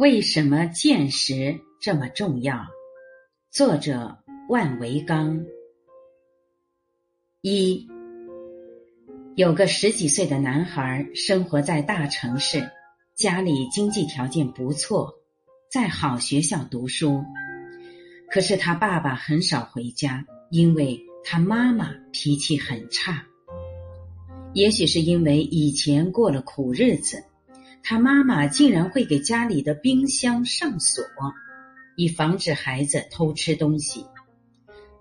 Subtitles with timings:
[0.00, 2.64] 为什么见识这么重要？
[3.50, 4.16] 作者
[4.48, 5.44] 万维刚。
[7.42, 7.86] 一，
[9.34, 12.70] 有个十几岁的男孩生活在大城市，
[13.14, 15.12] 家里经济条件不错，
[15.70, 17.22] 在好学校读书。
[18.30, 23.22] 可是他爸爸很少回家，因为他妈妈脾气很差。
[24.54, 27.22] 也许是因为以前过了苦日子。
[27.82, 31.04] 他妈妈竟然会给家里的冰箱上锁，
[31.96, 34.04] 以防止孩子偷吃东西。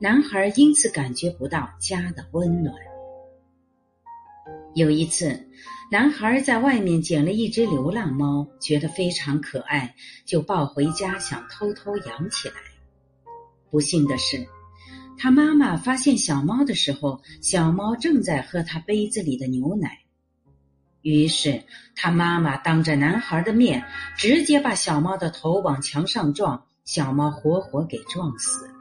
[0.00, 2.74] 男孩因此感觉不到家的温暖。
[4.74, 5.48] 有一次，
[5.90, 12.54] 男孩在外面捡了一只流浪猫，觉得非常可爱，就抱回家想偷偷养起来。
[13.70, 14.46] 不幸的是，
[15.18, 19.98] 他妈妈发现小猫的时候，小猫正在喝他杯子里的牛奶。
[21.08, 21.62] 于是，
[21.96, 23.82] 他妈妈当着男孩的面，
[24.18, 28.74] 直接把小猫的头往墙上撞，小猫活活给撞死了。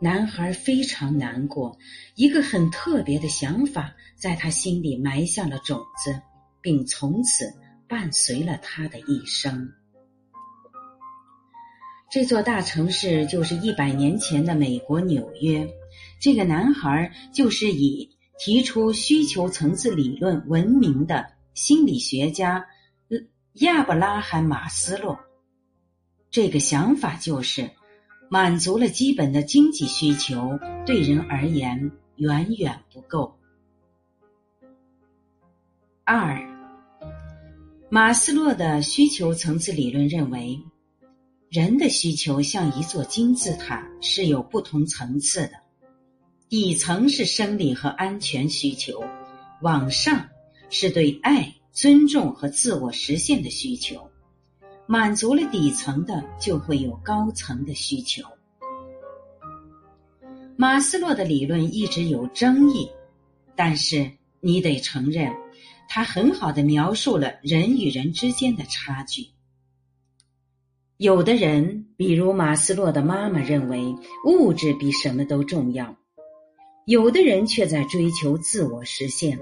[0.00, 1.76] 男孩非常难过，
[2.14, 6.22] 一个很特别的想法在他心里埋下了种子，
[6.62, 7.52] 并从此
[7.86, 9.74] 伴随了他的一生。
[12.10, 15.68] 这座大城市就是一百年前的美国纽约，
[16.18, 18.15] 这个男孩就是以。
[18.38, 22.66] 提出需求层次理论闻名的心理学家
[23.54, 25.18] 亚伯拉罕·马斯洛，
[26.30, 27.70] 这个想法就是
[28.28, 33.34] 满足了基本的经济需求，对人而言远远不够。
[36.04, 36.38] 二，
[37.88, 40.60] 马斯洛的需求层次理论认为，
[41.48, 45.65] 人的需求像一座金字塔，是有不同层次的。
[46.48, 49.02] 底层是生理和安全需求，
[49.62, 50.28] 往上
[50.70, 54.08] 是对爱、尊重和自我实现的需求。
[54.86, 58.22] 满足了底层的，就会有高层的需求。
[60.56, 62.88] 马斯洛的理论一直有争议，
[63.56, 64.08] 但是
[64.40, 65.34] 你得承认，
[65.88, 69.26] 他很好的描述了人与人之间的差距。
[70.96, 75.96] 有的人，比如马斯洛的妈妈，认为物质比什么都重要。
[76.86, 79.40] 有的人却在追求自我实现，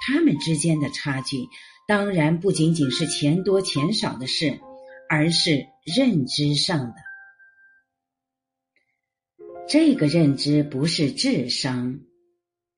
[0.00, 1.46] 他们之间的差距
[1.86, 4.58] 当然不仅仅是钱多钱少的事，
[5.06, 6.94] 而是认知上的。
[9.68, 12.00] 这个认知不是智商，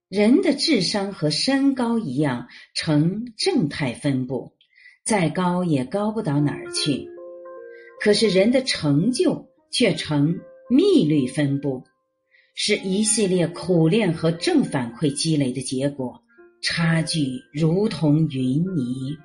[0.08, 4.56] 人的智商和身高一样呈正态分布，
[5.04, 7.08] 再高也高不到哪儿去。
[8.00, 11.84] 可是人的成就却呈密律分布。
[12.58, 16.22] 是一系列苦练和正反馈积累的结果，
[16.62, 19.18] 差距如同云泥。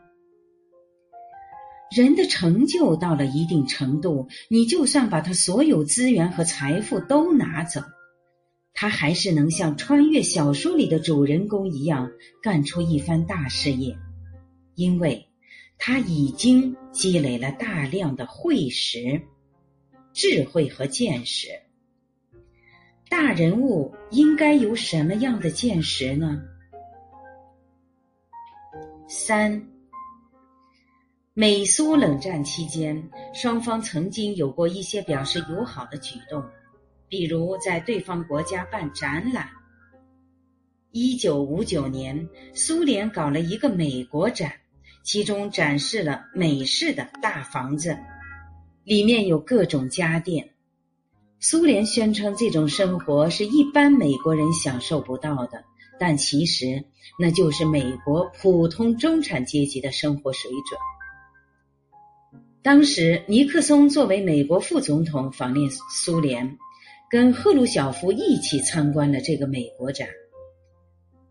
[1.96, 7.80] 人的成就到了一定程度，你就算把他所有资源和财富都拿走，
[8.74, 12.12] 他还是能像穿越小说里的主人公一样
[12.44, 13.96] 干出一番大事业，
[14.76, 15.26] 因为
[15.78, 19.22] 他已经积累了大量的慧识、
[20.12, 21.48] 智慧和见识。
[23.12, 26.42] 大人物应该有什么样的见识呢？
[29.06, 29.62] 三，
[31.34, 36.42] 美苏冷战期间，双方曾经有过一些表示友好的举动，
[37.10, 39.50] 比如在对方国家办展览。
[40.92, 44.54] 一九五九年，苏联搞了一个美国展，
[45.04, 47.98] 其中展示了美式的大房子，
[48.86, 50.51] 里面有各种家电。
[51.44, 55.64] 苏联宣称这种生活是一般美国人享受不到的，
[56.00, 56.86] 但其实
[57.18, 60.80] 那就是美国普通中产阶级的生活水准。
[62.62, 66.48] 当时尼克松作为美国副总统访问苏联，
[67.10, 70.08] 跟赫鲁晓夫一起参观了这个美国展。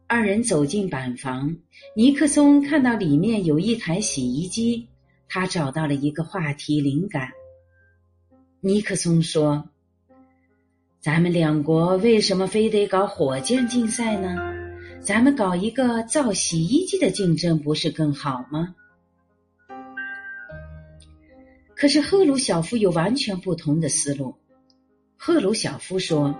[0.09, 1.57] 二人走进板房，
[1.95, 4.89] 尼克松看到里面有一台洗衣机，
[5.29, 7.29] 他找到了一个话题灵感。
[8.61, 9.65] 尼克松说。
[11.01, 14.37] 咱们两国为什么非得搞火箭竞赛呢？
[15.01, 18.75] 咱们搞一个造洗衣机的竞争，不是更好吗？
[21.75, 24.35] 可是赫鲁晓夫有完全不同的思路。
[25.17, 26.35] 赫鲁晓夫说：“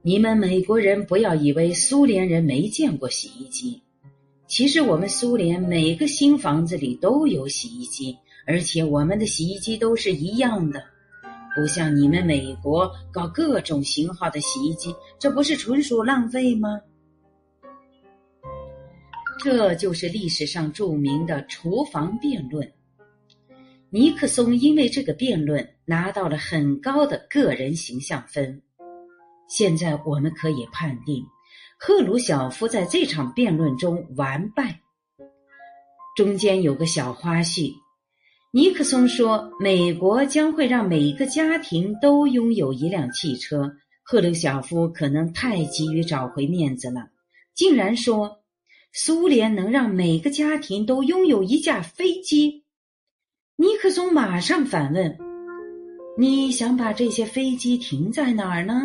[0.00, 3.82] 你们美国人不要以为苏联人没见过洗衣机，
[4.46, 8.16] 其实我们苏联每个新房子里都有洗衣机，
[8.46, 10.80] 而且我们的洗衣机都是一样的。”
[11.54, 16.80] 不像你们美国搞各种型号的洗衣机，这不是纯属浪费吗？
[19.38, 22.72] 这就是历史上著名的厨房辩论。
[23.90, 28.60] 尼克松因为这个辩论拿到了很高的个人形象分。
[29.46, 31.22] 现在我们可以判定，
[31.78, 34.80] 赫鲁晓夫在这场辩论中完败。
[36.16, 37.72] 中间有个小花絮：
[38.56, 43.74] 尼克松说美国将会让每个家庭都拥有一辆汽车。
[44.04, 47.08] 赫鲁晓夫可能太急于找回面子了，
[47.52, 48.44] 竟然说
[48.92, 52.62] 苏联能让每个家庭都拥有一架飞机。
[53.56, 55.18] 尼克松马上反问
[56.16, 58.82] ：“你想把这些飞机停在哪儿呢？”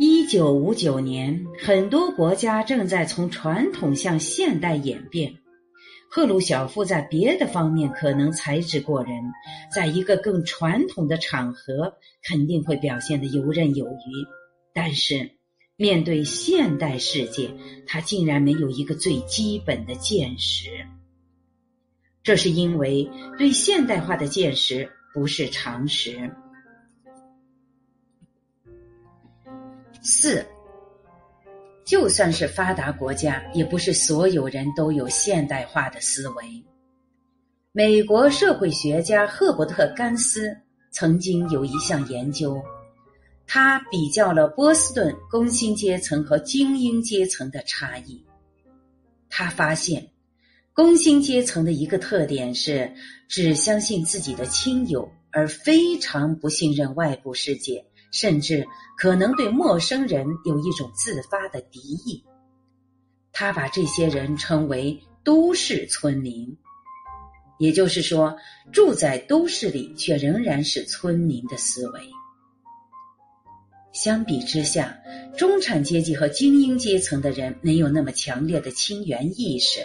[0.00, 5.39] 一九五九年，很多国家正在从传统向现代演变。
[6.12, 9.32] 赫鲁晓夫在别的方面可能才智过人，
[9.72, 14.26] 在一个更传统的场合肯定会表现得游刃有余。
[14.74, 15.30] 但是，
[15.76, 17.54] 面对现代世界，
[17.86, 20.84] 他竟然没有一个最基本的见识。
[22.24, 23.08] 这是因为
[23.38, 26.34] 对现代化的见识不是常识。
[30.02, 30.44] 四。
[31.90, 36.64] 就算是发达国家，也不是所有人都有现代化的思维。
[37.72, 40.56] 美国社会学家赫伯特·甘斯
[40.92, 42.62] 曾经有一项研究，
[43.44, 48.24] 他比较了波士顿工薪阶层和精英阶层的差异。
[49.28, 50.10] 他发现，
[50.72, 52.94] 工薪阶层的一个特点是
[53.26, 57.84] 只相信自己的亲友，而非常不信任外部世界。
[58.10, 58.66] 甚至
[58.96, 62.22] 可能对陌生人有一种自发的敌意。
[63.32, 66.56] 他把这些人称为都市村民，
[67.58, 68.36] 也就是说，
[68.72, 72.00] 住在都市里却仍然是村民的思维。
[73.92, 74.96] 相比之下，
[75.36, 79.80] 中产阶级和精英阶层的人没有那么强烈的亲缘意识，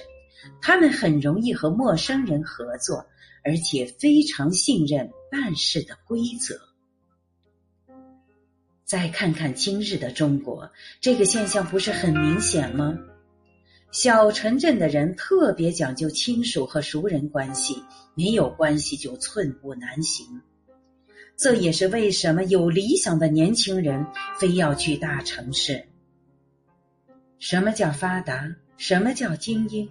[0.61, 3.05] 他们很容易和陌生人合作，
[3.43, 6.59] 而且非常信任办事的规则。
[8.85, 10.71] 再看看今日的中国，
[11.01, 12.95] 这个现象不是很明显吗？
[13.91, 17.81] 小城镇的人特别讲究亲属和熟人关系，
[18.13, 20.39] 没有关系就寸步难行。
[21.35, 24.05] 这也是为什么有理想的年轻人
[24.39, 25.83] 非要去大城市。
[27.39, 28.55] 什么叫发达？
[28.77, 29.89] 什么叫精英？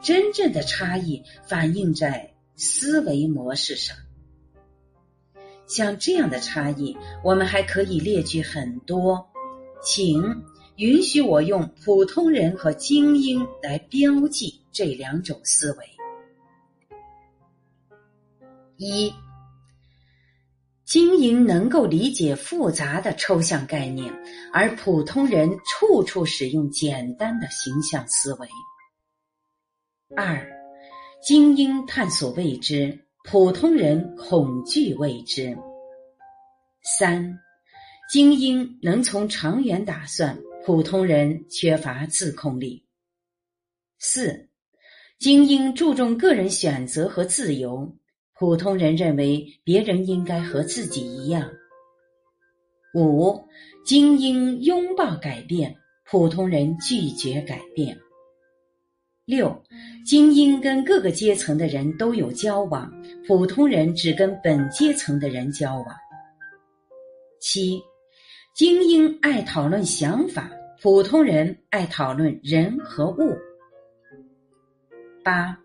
[0.00, 3.94] 真正的差异反映在思维模式上。
[5.74, 9.26] 像这样的差异，我们还可以列举很多，
[9.82, 10.22] 请
[10.76, 15.86] 允许我用普通人和精英来标记这两种思维。
[18.76, 19.10] 一，
[20.84, 24.12] 精英能够理解复杂的抽象概念，
[24.52, 28.46] 而普通人处处使用简单的形象思维。
[30.14, 30.46] 二，
[31.26, 33.06] 精英探索未知。
[33.24, 35.56] 普通人恐惧未知。
[36.98, 37.38] 三，
[38.10, 42.84] 精英能从长远打算，普通人缺乏自控力。
[43.98, 44.48] 四，
[45.20, 47.96] 精英注重个人选择和自由，
[48.34, 51.48] 普通人认为别人应该和自己一样。
[52.94, 53.46] 五，
[53.84, 57.96] 精英拥抱改变，普通人拒绝改变。
[59.32, 59.62] 六，
[60.04, 62.92] 精英跟各个阶层的人都有交往，
[63.26, 65.86] 普通人只跟本阶层的人交往。
[67.40, 67.80] 七，
[68.54, 70.50] 精英爱讨论想法，
[70.82, 73.34] 普通人爱讨论人和物。
[75.24, 75.58] 八，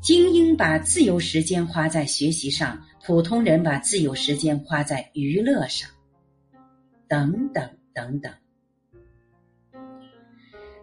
[0.00, 5.90] 精英把自由时间花在学习上，普通人把自由时间花在娱乐上。
[7.08, 8.32] 等等等等。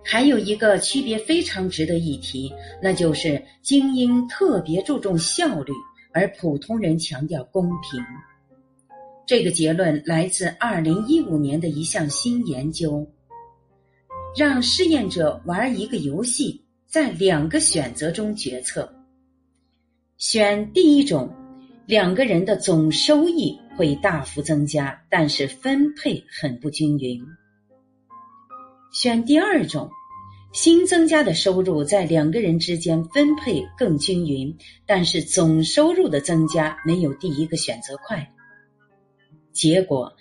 [0.03, 5.72] 还有一个区别非常值得一提，那就是精英特别注重效率，
[6.12, 8.03] 而普通人强调公平。
[9.25, 13.08] 这个结论来自二零一五年的一项新研究。
[14.34, 18.89] 让试验者玩一个游戏，在两个选择中决策。
[20.17, 21.29] 选第一种，
[21.86, 27.22] 两个人的总收益会大幅增加，但是分配很不均匀。
[28.91, 29.89] 选第二种，
[30.51, 34.53] 新增加的收入在两个人之间分配更均匀，
[34.86, 38.29] 但是总收入的增加没有第一个选择快。
[39.53, 40.12] 结果，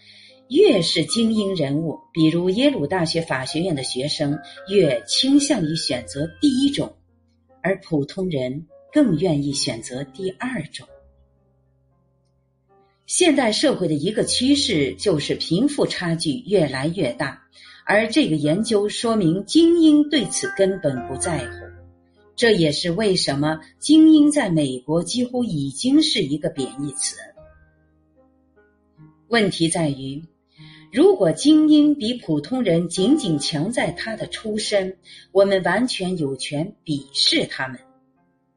[0.48, 6.94] 越是精英人物，比如耶鲁大学法学院的学生，越倾向于选择第一种，
[7.62, 10.86] 而普通人更愿意选择第二种。
[13.06, 17.42] 现代社会的一个趋势就是贫富差距越来越大。
[17.92, 21.66] 而这个研究说明，精英对此根本不在乎。
[22.37, 27.16] 这也是为什么“精英”在美国几乎已经是一个贬义词。
[29.26, 30.23] 问题在于，
[30.92, 34.97] 如果精英比普通人仅仅强在他的出身，
[35.32, 37.76] 我们完全有权鄙视他们。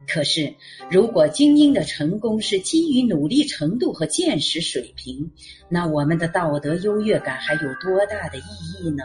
[0.08, 0.54] 可是，
[0.92, 5.32] 如果精英的成功是基于努力程度和见识水平，
[5.70, 9.04] 那我们的道德优越感还有多大的意义呢？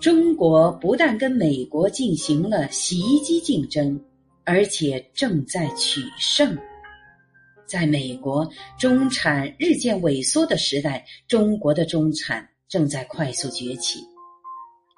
[0.00, 3.98] 中国不但跟美国进行了袭击竞争，
[4.44, 6.56] 而且正在取胜。
[7.66, 8.46] 在美国
[8.78, 14.00] 中产日渐萎缩的时代，中国的中产正在快速崛起。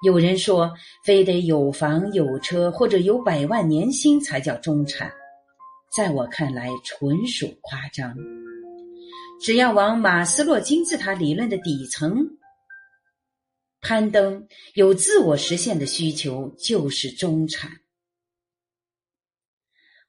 [0.03, 0.69] 有人说，
[1.03, 5.09] 非得有房有车或者有百万年薪才叫中产，
[5.95, 8.13] 在我看来纯属夸张。
[9.39, 12.27] 只要往马斯洛金字塔理论的底层
[13.79, 17.71] 攀登，有自我实现的需求就是中产。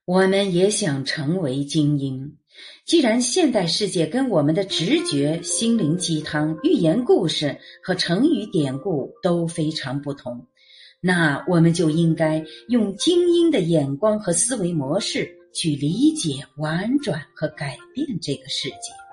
[0.05, 2.39] 我们也想成为精英。
[2.85, 10.49] 既然现代世界跟我们的直觉、心灵鸡汤、寓言故事和成语典故都非常不同，
[11.01, 19.08] 那我们就应该用精英的眼光和思维模式去理解、婉转和改变这个世界。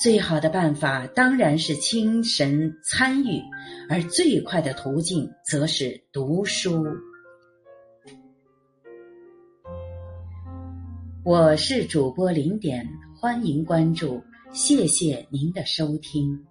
[0.00, 3.40] 最好的办法当然是亲身参与，
[3.88, 6.84] 而最快的途径则是读书。
[11.24, 14.20] 我是主播零点，欢迎关注，
[14.52, 16.44] 谢谢您的收听。